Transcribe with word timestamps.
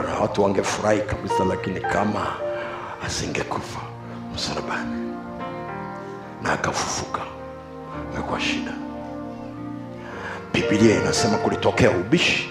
angekuwa 0.00 0.02
na 0.02 0.20
watu 0.22 0.42
wangefurahi 0.42 1.00
kabisa 1.00 1.44
lakini 1.44 1.80
kama 1.80 2.26
asingekufa 3.06 3.80
msalabani 4.34 5.12
na 6.42 6.52
akafufuka 6.52 7.20
imekuwa 8.12 8.40
shida. 8.40 8.72
Bibilia 10.54 10.96
inasema 11.00 11.36
kulitokea 11.38 11.90
ubishi 11.90 12.50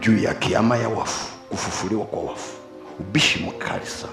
juu 0.00 0.18
ya 0.18 0.34
kiama 0.34 0.76
ya 0.76 0.88
wafu 0.88 1.26
kufufuliwa 1.48 2.04
kwa 2.06 2.22
wafu. 2.22 2.56
Ubishi 3.00 3.38
mkali 3.44 3.86
sana. 3.86 4.12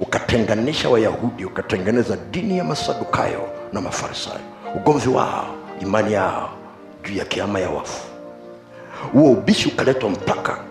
Ukatenganisha 0.00 0.88
wayahudi 0.88 1.44
ukatengeneza 1.44 2.16
dini 2.16 2.58
ya 2.58 2.64
masadukayo 2.64 3.48
na 3.72 3.80
mafarisayo. 3.80 4.40
Ugomvi 4.76 5.08
wao 5.08 5.46
imani 5.80 6.12
yao 6.12 6.50
juu 7.04 7.14
ya 7.16 7.24
kiama 7.24 7.60
ya 7.60 7.70
wafu. 7.70 8.06
Huo 9.12 9.30
ubishi 9.32 9.68
ukaletwa 9.68 10.10
mpaka 10.10 10.69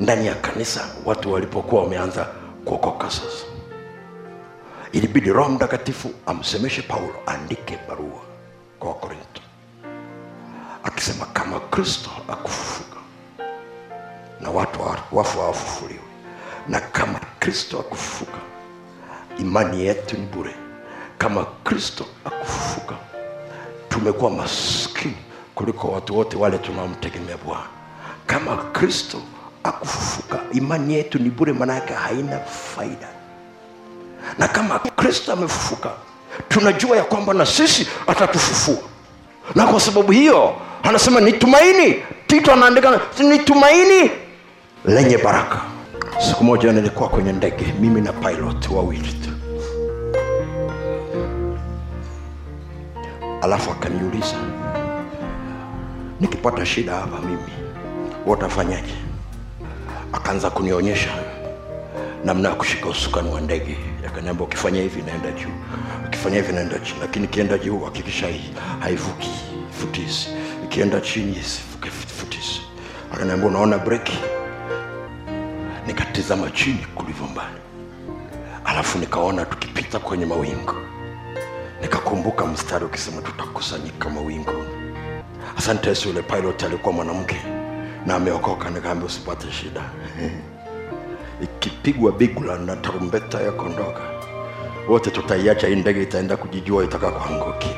ndani 0.00 0.26
ya 0.26 0.34
kanisa 0.34 0.88
watu 1.04 1.32
walipokuwa 1.32 1.82
wameanza 1.82 2.24
kuokoka 2.64 3.10
sasa. 3.10 3.44
Ilibidi 4.92 5.32
roho 5.32 5.50
mtakatifu 5.50 6.10
amsemeshe 6.26 6.82
paulo 6.82 7.14
aandike 7.28 7.78
barua 7.88 8.20
kwa 8.78 8.88
wakorinto 8.88 9.40
akisema 10.84 11.26
kama 11.26 11.60
kristo 11.60 12.10
akufufuka 12.28 12.96
na 14.40 14.50
watu 14.50 14.82
wa- 14.82 14.98
wafu 15.12 15.38
hawafufuliwe 15.40 16.00
na 16.68 16.80
kama 16.80 17.20
kristo 17.38 17.80
akufufuka 17.80 18.38
imani 19.38 19.84
yetu 19.86 20.16
ni 20.16 20.26
bure. 20.26 20.54
Kama 21.18 21.44
kristo 21.64 22.06
akufufuka 22.24 22.94
tumekuwa 23.88 24.30
maskini 24.30 25.16
kuliko 25.54 25.88
watu 25.88 26.16
wote 26.18 26.36
wale 26.36 26.58
tunaomtegemea 26.58 27.36
bwana. 27.36 27.66
Kama 28.26 28.56
kristo 28.56 29.18
akufufuka. 29.64 30.38
Imani 30.52 30.94
yetu 30.94 31.18
ni 31.18 31.30
bure 31.30 31.52
maanayake 31.52 31.94
haina 31.94 32.38
faida. 32.38 33.08
Na 34.38 34.48
kama 34.48 34.78
kristo 34.78 35.32
amefufuka 35.32 35.90
tunajua 36.48 36.96
ya 36.96 37.04
kwamba 37.04 37.34
na 37.34 37.46
sisi 37.46 37.88
atatufufua. 38.06 38.88
Na 39.54 39.66
kwa 39.66 39.80
sababu 39.80 40.12
hiyo 40.12 40.54
anasema 40.82 41.20
ni 41.20 41.32
tumaini. 41.32 41.96
Tito 42.26 42.52
anaandika 42.52 43.00
ni 43.18 43.38
tumaini 43.38 44.10
lenye 44.84 45.18
baraka. 45.18 45.60
Siku 46.28 46.44
moja 46.44 46.72
nilikuwa 46.72 47.08
kwenye 47.08 47.32
ndege 47.32 47.74
mimi 47.80 48.00
na 48.00 48.12
pilot 48.12 48.68
wawili 48.74 49.12
tu. 49.12 49.30
Alafu 53.42 53.70
akaniuliza 53.70 54.34
nikipata 56.20 56.66
shida 56.66 56.92
hapa 56.94 57.18
mimi 57.20 57.52
watafanyaje 58.26 58.94
akaanza 60.12 60.50
kunionyesha 60.50 61.10
namna 62.24 62.48
ya 62.48 62.54
kushika 62.54 62.88
usukani 62.88 63.30
wa 63.30 63.40
ndege. 63.40 63.76
Akaniambia 64.06 64.44
ukifanya 64.46 64.80
hivi 64.82 65.02
naenda 65.02 65.30
juu 65.32 65.48
ukifanya 66.06 66.36
hivi 66.36 66.52
naenda 66.52 66.78
chini 66.78 67.00
lakini 67.00 67.24
ikienda 67.24 67.58
juu 67.58 67.78
hakikisha 67.80 68.26
hai- 68.26 68.54
haivuki 68.80 69.30
futisi. 69.80 70.28
Ikienda 70.64 71.00
chini 71.00 71.34
futisi. 72.16 72.60
Akaniambia 73.14 73.48
unaona 73.48 73.78
breki? 73.78 74.18
Nikatizama 75.86 76.50
chini 76.50 76.86
kulivyo 76.94 77.26
mbali. 77.26 77.56
Alafu 78.64 78.98
nikaona 78.98 79.44
tukipita 79.44 79.98
kwenye 79.98 80.26
mawingu. 80.26 80.74
Nikakumbuka 81.82 82.46
mstari 82.46 82.84
ukisema 82.84 83.22
tutakusanyika 83.22 84.08
mawinguni. 84.08 84.68
Asante 85.58 85.88
yesu 85.88 86.08
yule 86.08 86.22
pilot 86.22 86.62
alikuwa 86.66 86.92
mwanamke 86.94 87.36
na 88.06 88.14
ameokoka 88.14 88.70
nikaambia 88.70 89.06
usipate 89.06 89.52
shida. 89.52 89.82
Ikipigwa 91.44 92.12
bigula 92.12 92.58
na 92.58 92.76
tarumbeta 92.76 93.40
ya 93.40 93.52
kondoka 93.52 94.00
wote 94.88 95.10
tutaiacha 95.10 95.66
hii 95.66 95.76
ndege 95.76 96.02
itaenda 96.02 96.36
kujijua 96.36 96.84
itaka 96.84 97.10
kuanguki 97.10 97.68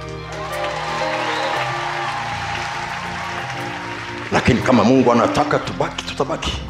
lakini 4.32 4.60
kama 4.62 4.84
mungu 4.84 5.12
anataka 5.12 5.58
tubaki 5.58 6.04
tutabaki. 6.04 6.62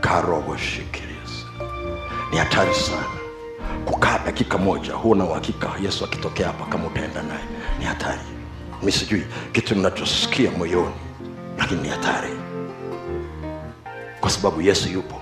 Karoboshikiris 0.00 1.46
ni 2.30 2.38
hatari 2.38 2.74
sana. 2.74 3.04
Kukaa 3.84 4.18
dakika 4.18 4.58
moja 4.58 4.92
huna 4.94 5.24
uhakika 5.24 5.70
yesu 5.82 6.04
akitokea 6.04 6.46
hapa 6.46 6.66
kama 6.66 6.86
utaenda 6.86 7.22
naye. 7.22 7.44
Ni 7.78 7.84
hatari. 7.84 8.20
Mi 8.82 8.92
sijui 8.92 9.24
kitu 9.52 9.74
ninachosikia 9.74 10.50
moyoni 10.50 10.94
lakini 11.58 11.82
ni 11.82 11.88
hatari 11.88 12.43
kwa 14.24 14.30
sababu 14.30 14.60
yesu 14.62 14.88
yupo. 14.88 15.20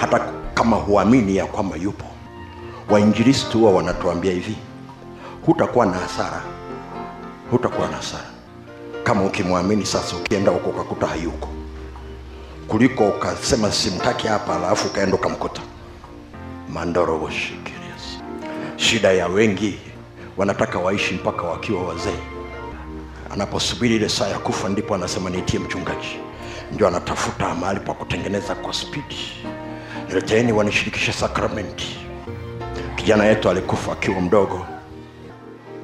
Hata 0.00 0.32
kama 0.54 0.76
huamini 0.76 1.36
ya 1.36 1.46
kwamba 1.46 1.76
yupo 1.76 2.04
wainjilisti 2.90 3.56
huwa 3.56 3.72
wanatuambia 3.72 4.32
hivi 4.32 4.56
hutakuwa 5.46 5.86
na 5.86 5.92
hasara 5.92 6.42
hutakuwa 7.50 7.88
na 7.88 7.96
hasara. 7.96 8.24
Kama 9.04 9.24
ukimwamini 9.24 9.86
sasa 9.86 10.16
ukienda 10.16 10.50
huko 10.50 10.70
ukakuta 10.70 11.06
hayuko. 11.06 11.48
Kuliko 12.68 13.08
ukasema 13.08 13.72
simtaki 13.72 14.26
hapa 14.26 14.56
alafu 14.56 14.88
ukaenda 14.88 15.14
ukamkuta. 15.16 15.62
Mandorowoshikiris 16.72 18.18
shida 18.76 19.12
ya 19.12 19.26
wengi 19.28 19.78
wanataka 20.36 20.78
waishi 20.78 21.14
mpaka 21.14 21.42
wakiwa 21.42 21.82
wazee. 21.82 22.20
Anaposubiri 23.30 23.96
ile 23.96 24.08
saa 24.08 24.28
ya 24.28 24.38
kufa 24.38 24.68
ndipo 24.68 24.94
anasema 24.94 25.30
niitie 25.30 25.58
mchungaji 25.60 26.18
ndio 26.72 26.88
anatafuta 26.88 27.54
mahali 27.54 27.80
pa 27.80 27.94
kutengeneza 27.94 28.54
kwa 28.54 28.72
spidi 28.74 29.18
nileteeni 30.08 30.52
wanishirikishe 30.52 31.12
sakramenti. 31.12 31.96
Kijana 32.96 33.24
yetu 33.24 33.50
alikufa 33.50 33.92
akiwa 33.92 34.20
mdogo 34.20 34.66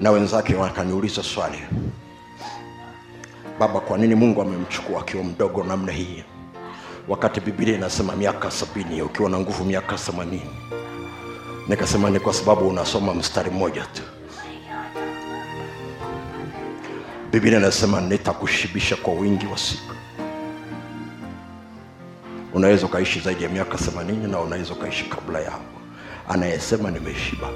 na 0.00 0.10
wenzake 0.10 0.54
wakaniuliza 0.54 1.22
swali. 1.22 1.58
Baba 3.58 3.80
kwa 3.80 3.98
nini 3.98 4.14
mungu 4.14 4.42
amemchukua 4.42 5.00
akiwa 5.00 5.24
mdogo 5.24 5.64
namna 5.64 5.92
hii? 5.92 6.24
Wakati 7.08 7.40
bibilia 7.40 7.74
inasema 7.74 8.16
miaka 8.16 8.50
sabini 8.50 9.02
ukiwa 9.02 9.30
na 9.30 9.38
nguvu 9.38 9.64
miaka 9.64 9.96
themanini. 9.96 10.50
Nikasema 11.68 12.10
ni 12.10 12.20
kwa 12.20 12.34
sababu 12.34 12.68
unasoma 12.68 13.14
mstari 13.14 13.50
mmoja 13.50 13.82
tu. 13.84 14.02
Biblia 17.32 17.58
inasema 17.58 18.00
nitakushibisha 18.00 18.96
kwa 18.96 19.14
wingi 19.14 19.46
wa 19.46 19.58
siku 19.58 19.94
unaweza 22.54 22.86
ukaishi 22.86 23.20
zaidi 23.20 23.42
ya 23.44 23.48
miaka 23.50 23.78
themanini 23.78 24.26
na 24.26 24.40
unaweza 24.40 24.72
ukaishi 24.72 25.04
kabla 25.04 25.40
ya 25.40 25.50
hapo 25.50 25.80
anayesema 26.28 26.90
nimeshiba 26.90 27.48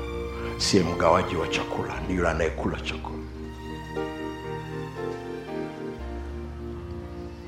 siye 0.59 0.83
mgawaji 0.83 1.37
wa 1.37 1.49
chakula 1.49 2.01
ni 2.09 2.15
yule 2.15 2.29
anayekula 2.29 2.81
chakula. 2.81 3.19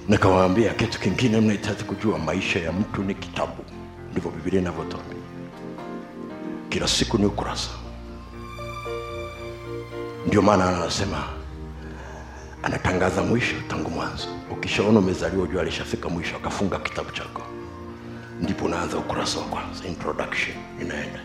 Nikawaambia 0.08 0.74
kitu 0.74 1.00
kingine 1.00 1.40
mnahitaji 1.40 1.84
kujua 1.84 2.18
maisha 2.18 2.58
ya 2.60 2.72
mtu 2.72 3.02
ni 3.02 3.14
kitabu. 3.14 3.64
Ndivyo 4.12 4.30
bibilia 4.30 4.60
inavyotuambia. 4.60 5.18
Kila 6.68 6.88
siku 6.88 7.18
ni 7.18 7.26
ukurasa. 7.26 7.70
Ndio 10.26 10.42
maana 10.42 10.76
anasema 10.76 11.24
anatangaza 12.64 13.22
mwisho 13.22 13.54
tangu 13.68 13.90
mwanzo. 13.90 14.28
Ukishaona 14.50 14.98
umezaliwa 14.98 15.42
ujua 15.44 15.62
alishafika 15.62 16.08
mwisho 16.08 16.36
akafunga 16.36 16.78
kitabu 16.78 17.10
chako. 17.10 17.42
Ndipo 18.40 18.64
unaanza 18.64 18.96
ukurasa 18.96 19.38
wa 19.38 19.44
kwanza 19.44 19.84
introduction 19.88 20.56
inaenda. 20.80 21.20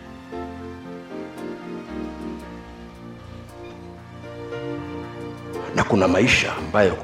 Na 5.74 5.84
kuna 5.84 6.08
maisha 6.08 6.56
ambayo 6.56 6.96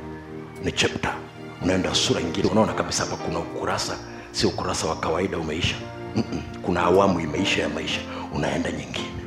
ni 0.65 0.73
chapter. 0.73 1.15
Unaenda 1.63 1.95
sura 1.95 2.21
ingine 2.21 2.49
unaona 2.49 2.73
kabisa 2.73 3.05
hapa 3.05 3.17
kuna 3.17 3.39
ukurasa 3.39 3.97
sio 4.33 4.49
ukurasa 4.49 4.87
wa 4.89 4.97
kawaida 4.97 5.39
umeisha. 5.39 5.77
Mm-mm. 6.17 6.43
kuna 6.63 6.81
awamu 6.81 7.21
imeisha 7.21 7.63
ya 7.63 7.69
maisha 7.69 8.01
unaenda 8.35 8.71
nyingine. 8.73 9.23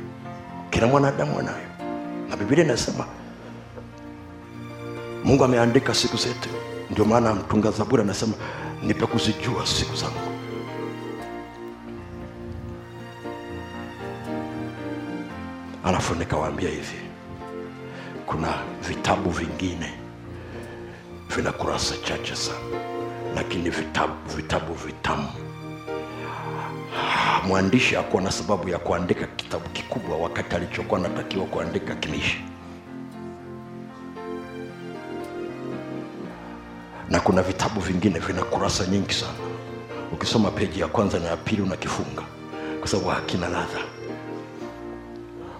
Kila 0.70 0.86
mwanadamu 0.86 1.38
anayo. 1.38 1.66
Na 2.30 2.36
bibilia 2.36 2.64
inasema 2.64 3.04
mungu 5.24 5.44
ameandika 5.44 5.94
siku 5.94 6.16
zetu 6.16 6.48
ndio 6.90 7.04
maana 7.04 7.34
mtunga 7.34 7.70
zaburi 7.70 8.02
anasema 8.02 8.32
nipe 8.82 9.06
kuzijua 9.06 9.66
siku 9.66 9.96
zangu. 9.96 10.20
Alafu 15.84 16.14
nikawaambia 16.14 16.70
hivi 16.70 16.98
kuna 18.26 18.54
vitabu 18.88 19.30
vingine 19.30 19.92
vina 21.36 21.52
kurasa 21.52 21.94
chache 22.04 22.36
sana 22.36 22.58
lakini 23.34 23.70
vitabu 23.70 24.14
vitabu 24.36 24.74
vitamu. 24.74 25.28
Mwandishi 27.48 27.96
akuwa 27.96 28.22
na 28.22 28.30
sababu 28.30 28.68
ya 28.68 28.78
kuandika 28.78 29.26
kitabu 29.26 29.68
kikubwa 29.68 30.16
wakati 30.16 30.56
alichokuwa 30.56 31.00
anatakiwa 31.00 31.46
kuandika 31.46 31.94
kimeisha 31.94 32.36
na 37.10 37.20
kuna 37.20 37.42
vitabu 37.42 37.80
vingine 37.80 38.18
vina 38.18 38.42
kurasa 38.42 38.86
nyingi 38.86 39.14
sana. 39.14 39.32
Ukisoma 40.12 40.50
peji 40.50 40.80
ya 40.80 40.88
kwanza 40.88 41.18
na 41.18 41.26
ya 41.28 41.36
pili 41.36 41.62
unakifunga. 41.62 42.22
Kwa 42.80 42.88
sababu 42.88 43.08
hakina 43.08 43.48
ladha. 43.48 43.78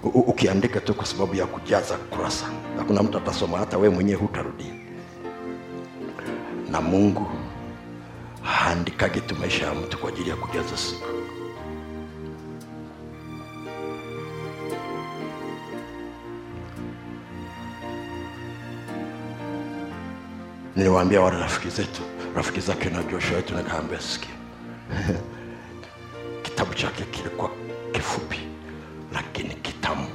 Ukiandika 0.02 0.80
tu 0.80 0.94
kwa 0.94 1.06
sababu 1.06 1.34
ya 1.34 1.46
kujaza 1.46 1.96
kurasa. 1.96 2.46
Hakuna 2.78 3.02
mtu 3.02 3.18
atasoma 3.18 3.58
hata 3.58 3.78
wewe 3.78 3.94
mwenyewe 3.94 4.20
hutarudia 4.20 4.74
na 6.70 6.80
mungu 6.80 7.26
haandikage 8.42 9.20
tu 9.20 9.34
maisha 9.40 9.66
ya 9.66 9.74
mtu 9.74 9.98
kwa 9.98 10.08
ajili 10.08 10.30
ya 10.30 10.36
kujaza 10.36 10.76
siku 10.76 11.06
niliwaambia 20.80 21.20
wale 21.20 21.38
rafiki 21.38 21.68
zetu 21.70 22.02
rafiki 22.36 22.60
zake 22.60 22.90
na 22.90 23.02
joshua 23.02 23.36
wetu 23.36 23.54
nikaambia 23.54 24.00
sikia. 24.00 24.30
Kitabu 26.42 26.74
chake 26.74 27.04
kilikuwa 27.04 27.50
kifupi 27.92 28.38
lakini 29.12 29.54
kitamu. 29.54 30.06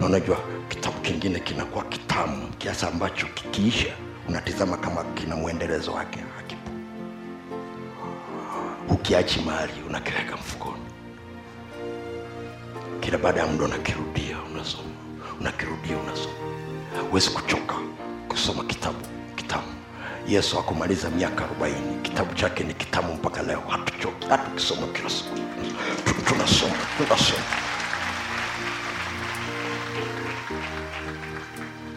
Na 0.00 0.06
unajua 0.06 0.38
kitabu 0.68 1.00
kingine 1.00 1.40
kinakuwa 1.40 1.84
kitamu 1.84 2.48
kiasi 2.58 2.86
ambacho 2.86 3.26
kikiisha 3.26 3.92
unatizama 4.28 4.76
kama 4.76 5.04
kina 5.04 5.36
mwendelezo 5.36 5.92
wake 5.92 6.20
hakipo. 6.36 6.70
Ukiachi 8.88 9.40
mahali 9.40 9.72
unakiweka 9.88 10.36
mfukoni. 10.36 10.82
Kila 13.00 13.18
baada 13.18 13.40
ya 13.40 13.46
muda 13.46 13.64
unakirudia 13.64 14.36
unasoma. 14.52 14.88
Unakirudia 15.40 15.96
unasoma. 15.98 16.34
Huwezi 17.10 17.30
kuchoka 17.30 17.74
kusoma 18.28 18.64
kitabu 18.64 18.98
kitamu 19.36 19.79
yesu 20.30 20.58
akumaliza 20.58 21.10
miaka 21.10 21.44
40 21.60 22.02
kitabu 22.02 22.34
chake 22.34 22.64
ni 22.64 22.74
kitamu 22.74 23.14
mpaka 23.14 23.42
leo. 23.42 23.62
Hatuchoki. 23.68 24.26
Hatukisoma 24.28 24.86
kila 24.86 25.10
siku. 25.10 25.36
Tunasoma. 26.24 26.74
Tunasoma. 26.98 27.42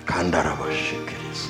Kandarabashikiriza 0.06 1.50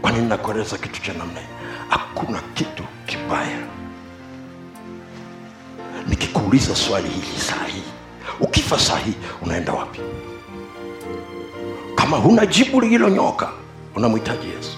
kwa 0.00 0.12
nini 0.12 0.28
nakueleza 0.28 0.78
kitu 0.78 1.02
cha 1.02 1.12
namna 1.12 1.40
hii? 1.40 1.46
Hakuna 1.88 2.40
kitu 2.54 2.82
kibaya. 3.06 3.58
Nikikuuliza 6.08 6.76
swali 6.76 7.08
hili 7.08 7.38
saa 7.40 7.64
hii 7.66 7.82
ukifa 8.40 8.78
saa 8.78 9.00
unaenda 9.42 9.72
wapi? 9.72 10.00
Kama 11.94 12.16
huna 12.16 12.46
jibu 12.46 12.80
lililonyoka 12.80 13.52
unamhitaji 13.96 14.48
yesu 14.48 14.75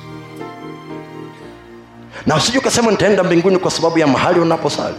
na 2.28 2.36
usije 2.36 2.58
ukasema 2.58 2.90
nitaenda 2.90 3.24
mbinguni 3.24 3.58
kwa 3.58 3.70
sababu 3.70 3.98
ya 3.98 4.06
mahali 4.06 4.40
unaposali. 4.40 4.94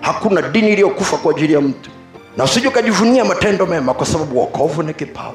Hakuna 0.00 0.42
dini 0.42 0.72
iliyokufa 0.72 1.16
kwa 1.16 1.30
ajili 1.36 1.52
ya 1.52 1.60
mtu. 1.60 1.90
Na 2.36 2.44
usije 2.44 2.68
ukajivunia 2.68 3.24
matendo 3.24 3.66
mema 3.66 3.94
kwa 3.94 4.06
sababu 4.06 4.38
wokovu 4.38 4.82
ni 4.82 4.94
kipawa. 4.94 5.34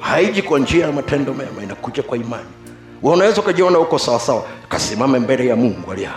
Haiji 0.00 0.42
kwa 0.42 0.58
njia 0.58 0.86
ya 0.86 0.92
matendo 0.92 1.34
mema 1.34 1.62
inakuja 1.62 2.02
kwa 2.02 2.18
imani. 2.18 2.48
Unaweza 3.02 3.40
ukajiona 3.40 3.78
huko 3.78 3.98
sawasawa 3.98 4.44
kasimame 4.68 5.18
mbele 5.18 5.46
ya 5.46 5.56
mungu 5.56 5.92
aliye 5.92 6.08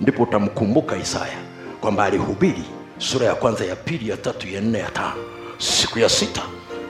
ndipo 0.00 0.22
utamkumbuka 0.22 0.96
isaya 0.96 1.38
kwamba 1.80 2.04
alihubiri 2.04 2.64
sura 2.98 3.26
ya 3.26 3.34
kwanza 3.34 3.64
ya 3.64 3.76
pili 3.76 4.08
ya 4.10 4.16
tatu 4.16 4.48
ya 4.48 4.60
nne 4.60 4.78
ya 4.78 4.90
tano. 4.90 5.22
Siku 5.58 5.98
ya 5.98 6.08
sita 6.08 6.42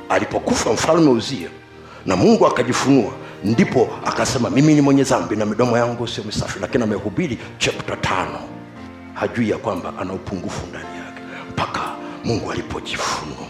alipokufa 0.08 0.72
mfalme 0.72 1.10
uzia 1.10 1.48
na 2.06 2.16
mungu 2.16 2.46
akajifunua 2.46 3.12
ndipo 3.44 3.88
akasema 4.06 4.50
mimi 4.50 4.74
ni 4.74 4.80
mwenye 4.80 5.02
dhambi 5.02 5.36
na 5.36 5.46
midomo 5.46 5.78
yangu 5.78 6.08
sio 6.08 6.24
misafi 6.24 6.58
lakini 6.60 6.84
amehubiri 6.84 7.38
chapta 7.58 7.96
tano. 7.96 8.38
Hajui 9.14 9.50
ya 9.50 9.58
kwamba 9.58 9.92
ana 10.00 10.12
upungufu 10.12 10.66
ndani 10.66 10.96
yake 10.98 11.22
mpaka 11.50 11.80
mungu 12.24 12.52
alipojifunua. 12.52 13.46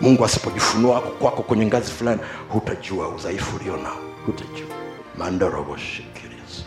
Mungu 0.00 0.24
asipojifunua 0.24 1.00
kwako 1.00 1.42
kwenye 1.42 1.66
ngazi 1.66 1.90
fulani 1.92 2.20
hutajua 2.48 3.08
udhaifu 3.08 3.56
ulio 3.56 3.76
nao 3.76 3.96
hutajua. 4.26 4.76
Mandoroboshikiris 5.18 6.64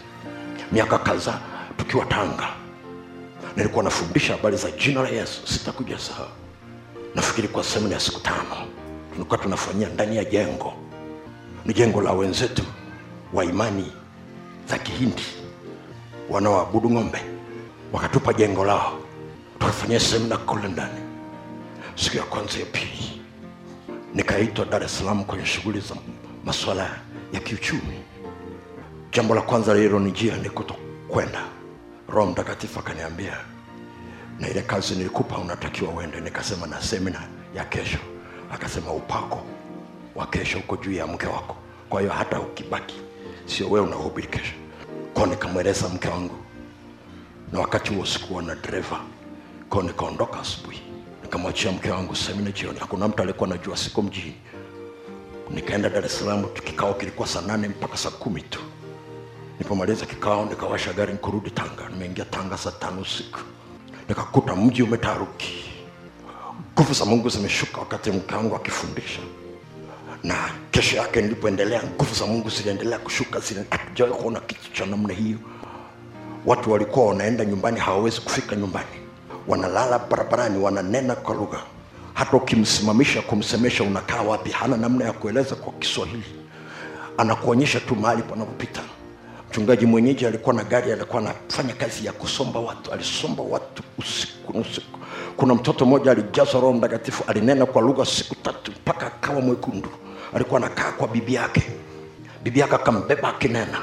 miaka 0.72 0.98
kadhaa 0.98 1.40
tukiwa 1.78 2.06
tanga 2.06 2.48
nilikuwa 3.58 3.84
nafundisha 3.84 4.34
habari 4.36 4.58
za 4.58 4.72
jina 4.72 5.02
la 5.02 5.10
yesu 5.10 5.48
sitakuja 5.48 6.00
sahau. 6.00 6.28
Nafikiri 7.16 7.48
kwa 7.48 7.64
semina 7.64 7.94
ya 7.94 8.00
siku 8.00 8.20
tano 8.20 8.68
tulikuwa 9.14 9.38
tunafanyia 9.38 9.90
ndani 9.90 10.18
ya 10.18 10.26
jengo 10.26 10.74
ni 11.66 11.74
jengo 11.74 12.02
la 12.02 12.12
wenzetu 12.12 12.64
wa 13.34 13.46
imani 13.46 13.92
za 14.70 14.78
kihindi. 14.78 15.24
Wanaoabudu 16.30 16.90
ng'ombe. 16.90 17.20
Wakatupa 17.94 18.34
jengo 18.34 18.66
lao. 18.66 19.00
Tukafanyia 19.60 20.00
semina 20.00 20.38
kule 20.38 20.68
ndani. 20.68 21.00
Siku 21.96 22.18
ya 22.18 22.24
kwanza 22.24 22.60
ya 22.60 22.66
pili. 22.66 23.22
Nikaitwa 24.14 24.66
dar 24.66 24.84
es 24.84 24.98
salaam 24.98 25.24
kwenye 25.24 25.46
shughuli 25.46 25.80
za 25.80 25.96
masuala 26.46 26.90
ya 27.34 27.40
kiuchumi. 27.40 28.00
Jambo 29.12 29.36
la 29.36 29.42
kwanza 29.42 29.74
lililonijia 29.74 30.38
ni 30.38 30.50
kuto 30.50 30.76
kwenda 31.08 31.42
roho 32.10 32.32
mtakatifu 32.32 32.80
akaniambia 32.80 33.38
na 34.40 34.50
ile 34.50 34.62
kazi 34.62 34.96
nilikupa 34.96 35.38
unatakiwa 35.38 35.92
uende. 35.94 36.20
Nikasema 36.22 36.68
na 36.68 36.82
semina 36.82 37.22
ya 37.56 37.66
kesho. 37.66 37.98
Akasema 38.54 38.92
upako 38.94 39.44
wa 40.16 40.28
kesho 40.28 40.60
uko 40.60 40.78
juu 40.78 40.92
ya 40.92 41.08
mke 41.08 41.28
wako. 41.28 41.56
Kwa 41.90 42.02
hiyo 42.02 42.14
hata 42.14 42.40
ukibaki 42.40 42.96
sio 43.46 43.70
wewe 43.70 43.86
unahubiri 43.88 44.28
kesho. 44.28 44.54
Kwao 45.14 45.26
nikamweleza 45.28 45.90
mke 45.90 46.08
wangu. 46.08 46.36
Na 47.54 47.60
wakati 47.60 47.94
huo 47.94 48.06
sikuwa 48.06 48.44
na 48.44 48.56
dereva 48.56 49.00
kwao 49.70 49.84
nikaondoka 49.84 50.40
asubuhi. 50.40 50.82
Nikamwachia 51.24 51.72
mke 51.72 51.90
wangu 51.92 52.16
semina 52.16 52.52
jioni. 52.52 52.80
Hakuna 52.80 53.08
mtu 53.08 53.24
alikuwa 53.24 53.50
najua 53.50 53.78
siko 53.78 54.02
mjini. 54.02 54.36
Nikaenda 55.50 55.90
dar 55.90 56.06
es 56.06 56.20
salaam 56.20 56.46
kikao 56.54 56.94
kilikuwa 56.94 57.28
saa 57.28 57.42
nane 57.42 57.68
mpaka 57.68 57.98
saa 57.98 58.10
kumi 58.10 58.42
tu. 58.42 58.60
Nipomaliza 59.60 60.06
kikao 60.06 60.46
nikawasha 60.46 60.94
gari 60.94 61.12
nikurudi 61.14 61.52
tanga. 61.52 61.90
Nimeingia 61.90 62.26
tanga 62.26 62.58
saa 62.58 62.72
tano 62.72 63.02
usiku. 63.02 63.40
Nikakuta 64.10 64.56
mji 64.56 64.84
umetaruki 64.84 65.64
nguvu 66.74 66.94
za 66.94 67.06
mungu 67.06 67.30
zimeshuka 67.30 67.78
wakati 67.80 68.12
mke 68.12 68.36
wangu 68.36 68.56
akifundisha 68.56 69.20
na 70.24 70.36
kesho 70.72 70.98
yake 70.98 71.22
nilipoendelea 71.22 71.84
nguvu 71.96 72.16
za 72.16 72.26
mungu 72.26 72.50
ziliendelea 72.50 73.00
kushuka 73.00 73.40
zile 73.40 73.66
hatujawahi 73.70 74.16
kuona 74.16 74.40
kitu 74.40 74.72
cha 74.74 74.86
namna 74.86 75.14
hiyo. 75.14 75.38
Watu 76.46 76.72
walikuwa 76.72 77.06
wanaenda 77.06 77.46
nyumbani 77.46 77.80
hawawezi 77.80 78.22
kufika 78.22 78.56
nyumbani. 78.56 78.88
Wanalala 79.48 80.00
barabarani 80.00 80.58
wananena 80.64 81.16
kwa 81.16 81.36
lugha. 81.36 81.60
Hata 82.14 82.38
ukimsimamisha 82.38 83.22
kumsemesha 83.22 83.84
unakaa 83.84 84.22
wapi? 84.22 84.52
Hana 84.52 84.78
namna 84.78 85.06
ya 85.06 85.14
kueleza 85.14 85.56
kwa 85.56 85.74
kiswahili. 85.74 86.24
Anakuonyesha 87.18 87.80
tu 87.80 87.96
mahali 87.96 88.22
panapopita. 88.24 88.82
Mchungaji 89.50 89.86
mwenyeji 89.86 90.26
alikuwa 90.26 90.56
na 90.56 90.64
gari 90.64 90.92
alikuwa 90.92 91.22
anafanya 91.22 91.74
kazi 91.74 92.06
ya 92.06 92.12
kusomba 92.14 92.60
watu 92.60 92.92
alisomba 92.92 93.44
watu 93.44 93.84
usiku 94.00 94.60
usiku. 94.60 95.00
Kuna 95.38 95.56
mtoto 95.56 95.86
mmoja 95.86 96.12
alijazwa 96.12 96.62
roho 96.62 96.74
mtakatifu 96.74 97.24
alinena 97.28 97.66
kwa 97.66 97.82
lugha 97.82 98.06
siku 98.06 98.36
tatu 98.36 98.72
mpaka 98.72 99.06
akawa 99.08 99.42
mwekundu 99.42 99.90
alikuwa 100.36 100.58
anakaa 100.62 100.92
kwa 100.92 101.08
bibi 101.08 101.34
yake. 101.34 101.64
Bibi 102.44 102.60
yake 102.60 102.76
akambeba 102.76 103.30
akinena 103.30 103.82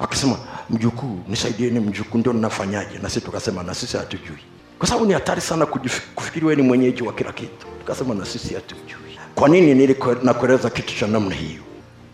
akisema 0.00 0.36
mjukuu 0.70 1.20
nisaidieni 1.28 1.80
mjukuu 1.80 2.18
ndio 2.18 2.32
ninafanyaje? 2.32 2.98
Na 3.02 3.08
sisi 3.08 3.20
tukasema 3.26 3.62
na 3.62 3.74
sisi 3.74 3.96
hatujui. 3.96 4.38
Kwa 4.78 4.88
sababu 4.88 5.06
ni 5.06 5.12
hatari 5.12 5.40
sana 5.40 5.66
kufikiri 6.14 6.56
ni 6.56 6.62
mwenyeji 6.62 7.02
wa 7.02 7.12
kila 7.12 7.32
kitu. 7.32 7.66
Tukasema 7.78 8.14
na 8.14 8.24
sisi 8.26 8.54
hatujui. 8.54 9.18
Kwa 9.34 9.48
nini 9.48 9.96
nakueleza 10.22 10.70
kitu 10.70 10.94
cha 10.96 11.06
namna 11.06 11.34
hiyo? 11.34 11.62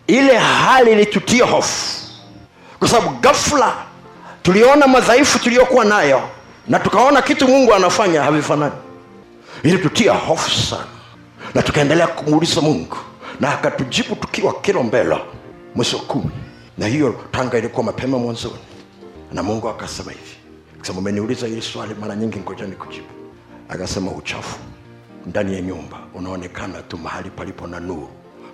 Ile 0.07 0.37
hali 0.37 0.91
ilitutia 0.91 1.45
hofu. 1.45 2.01
Kwa 2.79 2.87
sababu 2.87 3.17
ghafla 3.19 3.73
tuliona 4.43 4.87
madhaifu 4.87 5.39
tuliyokuwa 5.39 5.85
nayo 5.85 6.21
na 6.67 6.79
tukaona 6.79 7.21
kitu 7.21 7.47
mungu 7.47 7.73
anafanya 7.73 8.23
havifanani. 8.23 8.73
Ilitutia 9.63 10.13
hofu 10.13 10.49
sana. 10.51 10.85
Na 11.55 11.61
tukaendelea 11.61 12.07
kumuuliza 12.07 12.61
mungu 12.61 12.97
na 13.39 13.53
akatujibu 13.53 14.15
tukiwa 14.15 14.61
kilombela 14.61 15.21
mwezi 15.75 15.95
wa 15.95 16.01
kumi. 16.01 16.31
Na 16.77 16.87
hiyo 16.87 17.15
tanga 17.31 17.57
ilikuwa 17.57 17.83
mapema 17.83 18.17
mwanzoni. 18.19 18.55
Na 19.33 19.43
mungu 19.43 19.69
akasema 19.69 20.11
hivi. 20.11 20.35
Akasema 20.77 20.99
umeniuliza 20.99 21.47
hili 21.47 21.61
swali 21.61 21.93
mara 21.93 22.15
nyingi 22.15 22.39
ngoja 22.39 22.65
nikujibu. 22.65 23.07
Akasema 23.69 24.11
uchafu. 24.11 24.59
Ndani 25.25 25.53
ya 25.55 25.61
nyumba 25.61 25.97
unaonekana 26.13 26.81
tu 26.81 26.97
mahali 26.97 27.29
palipo 27.29 27.67
na 27.67 27.79
nuru. 27.79 28.09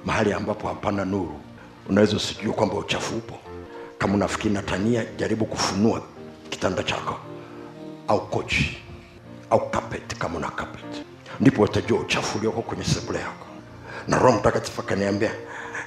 Mahali 0.05 0.33
ambapo 0.33 0.67
hapana 0.67 1.05
nuru. 1.05 1.39
Unaweza 1.89 2.15
usijue 2.17 2.53
kwamba 2.53 2.75
uchafu 2.75 3.15
upo. 3.15 3.35
Kama 3.97 4.13
unafikiri 4.13 4.53
natania 4.53 5.05
jaribu 5.17 5.45
kufunua 5.45 6.01
kitanda 6.49 6.83
chako. 6.83 7.15
Au 8.07 8.27
kochi. 8.27 8.77
Au 9.49 9.69
carpet 9.69 10.17
kama 10.17 10.37
una 10.37 10.49
carpet. 10.49 11.05
Ndipo 11.39 11.61
utajua 11.61 11.99
uchafu 11.99 12.37
ulioko 12.37 12.61
kwenye 12.61 12.83
sebule 12.83 13.19
yako 13.19 13.45
na 14.07 14.19
roho 14.19 14.37
mtakatifu 14.37 14.81
akaniambia 14.81 15.31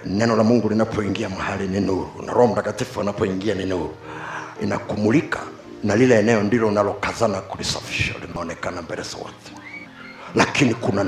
neno 0.04 0.36
la 0.36 0.44
mungu 0.44 0.68
linapoingia 0.68 1.28
mahali 1.28 1.68
ni 1.68 1.80
nuru 1.80 2.10
na 2.26 2.32
roho 2.32 2.46
mtakatifu 2.52 3.00
anapoingia 3.00 3.54
ni 3.54 3.64
nuru. 3.66 3.94
Inakumulika 4.62 5.40
na 5.84 5.96
lile 5.96 6.18
eneo 6.18 6.42
ndilo 6.42 6.68
unalokazana 6.68 7.40
kulisafisha 7.40 8.14
linaonekana 8.26 8.82
mbele 8.82 9.02
za 9.02 9.16
watu. 9.16 9.52
Lakini 10.34 10.74
kuna 10.74 11.04